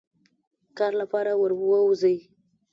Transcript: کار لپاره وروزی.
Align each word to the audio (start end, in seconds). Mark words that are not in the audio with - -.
کار 0.77 0.93
لپاره 1.01 1.31
وروزی. 1.41 2.15